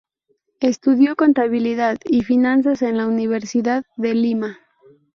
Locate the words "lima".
4.15-4.57